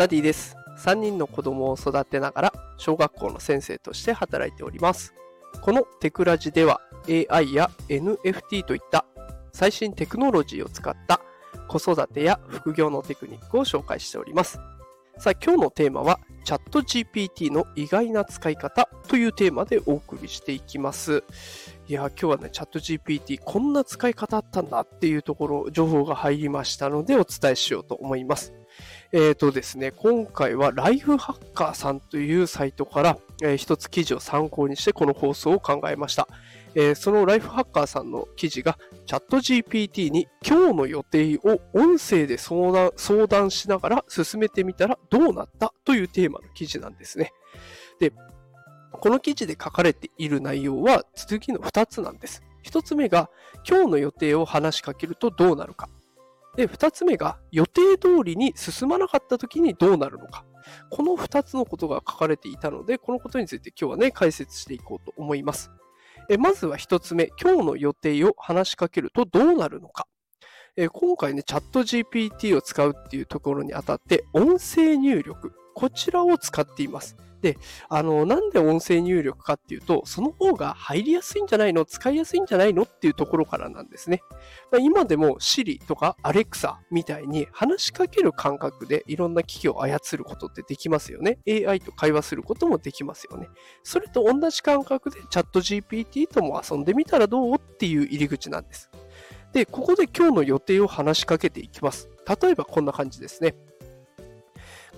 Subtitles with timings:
[0.00, 0.56] ダディです。
[0.78, 5.12] 3人の子供を育てながら小学校の先生として働いております。
[5.60, 9.04] このテクラジでは AI や NFT といった
[9.52, 11.20] 最新テクノロジーを使った
[11.68, 14.58] 子育てや副業のテクニックを紹介しております。
[15.18, 21.24] さあ今日のテーマはチャット GPT の意外な使い方というテーマでお送りしていきます。
[21.88, 28.54] いや、今日はね、チャット GPT こんな使い方あったんだっていうところ、情報が入りましたのでお伝えしようと思います。
[29.12, 36.28] えーとですね、今回はライフハッカーさんというサイトから、えー一つ記事を参考にしてこの放送を考えました。
[36.76, 47.32] えーそのライフハッカーさんの記事がチャット GPT に今日の予定を音声で相談相談しながら進めてみたらどうなったというテーマの記事なんですね。
[47.98, 48.12] で、
[48.92, 52.44] この記事で書かれている内容は次の2つなんです。
[52.64, 53.28] 1つ目が
[53.68, 55.88] 今日の予定を話しかけるとどうなるか。
[56.56, 60.44] で、2つ目が予定通りに進まなかった時にどうなるのか。
[60.90, 65.70] この2つのことが書かれていたので、このことについて今日はね、解説していこうと思います。
[66.28, 70.06] えまずは1つ目、今日の予定を話しかけるとどうなるのか。
[70.76, 77.16] え今回ね、チャット GPT を使うっていうところにあたって、音声入力、こちらを使っています。
[77.40, 77.56] で、
[77.88, 81.84] あの、なんで音声入力かっていうと、その方が入りやすいんじゃないの？
[81.84, 84.22] 使いやすいんじゃないのっていうところからなんですね。
[84.70, 91.38] まあ今でも Siri とか Alexa みたいに話しかける感覚でいろんな機器を操ることってできますよね。
[91.48, 93.48] AI と会話することもできますよね。
[93.82, 97.54] それと同じ感覚でチャット GPT とも遊んでみたらどう？
[97.54, 98.90] っていう入り口なんです。
[99.52, 102.08] で、ここで今日の予定を話しかけていきます。
[102.40, 103.54] 例えばこんな感じですね。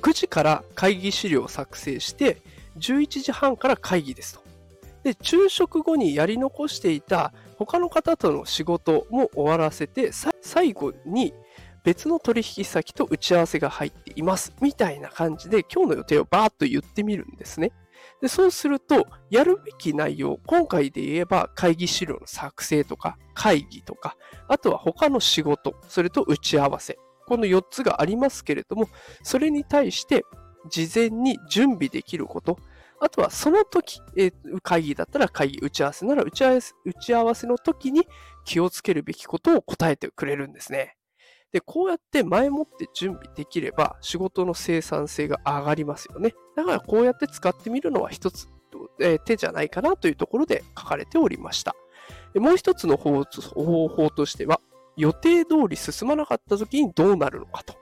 [0.02, 2.42] 9時から会議資料を作成して、
[2.78, 4.42] 11時半から会議ですと。
[5.04, 11.32] で、昼食後にやり残していた他の方との仕事も終わらせて、最後に
[11.84, 14.52] 別の取引先と打ち合わせが入っています。
[14.60, 17.72] みたいな感じで今日の予定をバーッと言ってみるんですね。
[18.20, 24.16] でそうすると、やるべき内容、今回で言えば会議資料の作成とか会議とか、
[24.48, 26.98] あとは他の仕事、それと打ち合わせ。
[27.32, 28.90] この4つがありますけれども、
[29.22, 30.22] それに対して
[30.68, 32.58] 事前に準備できること、
[33.00, 38.06] あとはその時、えー会議だったら会議、打ち合わせなら打ち合わせ打ち合わせの時に
[38.44, 40.98] 気をつけるべきことを答えてくれるんですね。
[41.52, 46.34] で、こうやって前もって準備できれば仕事の生産性が上がりますよね。
[46.54, 48.46] だからこうやって使ってみるのは一つ、
[49.00, 51.74] えー手じゃないかなというところで書かれておりました。
[52.34, 54.60] でもう一つの方方法としては、
[54.96, 57.74] 予定通り進まなかった時にどうなるのかと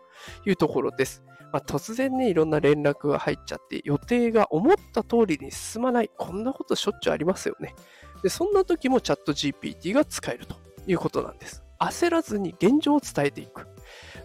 [0.47, 1.23] いうところです。
[1.53, 7.75] まあ、突然ね、いろんな連絡が入っちゃって、予定が思った通りに進まない、こんなことしょっちゅうありますよね。
[8.23, 10.55] で、そんな時もチャット GPT が使えると
[10.87, 11.65] いうことなんです。
[11.81, 13.67] 焦らずに現状を伝えていく。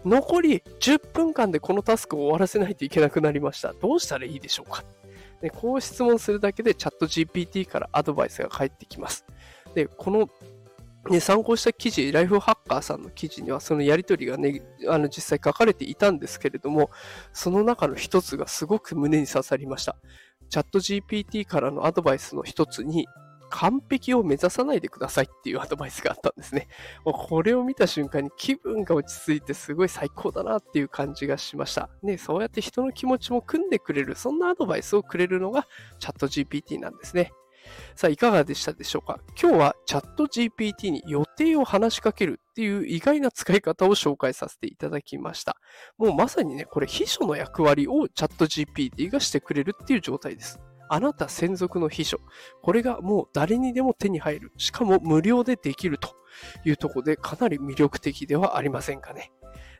[0.04, 3.72] 残り10分間でこのタスクを終わらせないといけなくなりました。
[3.72, 4.84] どうしたらいいでしょうか
[5.40, 9.24] でこう質問するだけでチャット GPT からアドバイスが返ってきます。
[9.74, 10.28] で、この
[11.10, 16.90] ね、参考した記事、ライフハッカーさんの記事にはそのやりとりがね、あの実際書かれていたんですけれども、
[17.32, 19.96] その中の一つがすごく胸に刺さりました。
[20.48, 23.06] チャット GPT からのアドバイスの一つに、
[23.48, 26.68] 完璧を目指さないでくださいっていうアドバイスがあったんですね。
[27.04, 31.88] これを見た瞬間に気分が落ち着いてすごい最高だなっていう感じがしました。
[32.02, 35.66] ね、そうやって人の気持ちも組んでくれる、そんなアドバイスをくれるのが
[35.98, 37.32] チャット GPT なんですね。
[37.94, 39.20] さあ、いかがでしたでしょうか？
[39.40, 45.56] 今日はチャット GPT に予定を話しかけるっていう意外な使い方を紹介させていただきました。
[45.98, 50.60] もうまさにね、これ秘書の役割をチャット GPT がしてくれるっていう状態です。
[50.88, 52.20] あなた専属の秘書。
[52.62, 54.52] これがもう誰にでも手に入る。
[54.56, 56.14] しかも無料でできると
[56.64, 59.32] いうところでかなり魅力的ではありませんかね？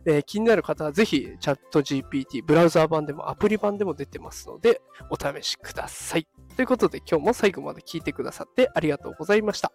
[0.07, 4.81] えー気になる方はぜひチャット GPT、ブラウザー版でもアプリ版でも出てますので
[5.11, 6.27] お試しください。
[6.57, 9.73] ということで今日も最後まで聞いてくださってありがとうございました。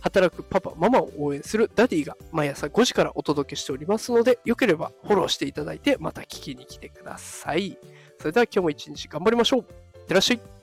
[0.00, 7.78] 働くパパ、ママを応援するダディが毎朝5時からお届けしておりますので、よければフォローしていただいてまた聞きに来てください。
[8.18, 9.60] それでは今日も一日頑張りましょう。
[9.60, 10.55] いってらっしゃい。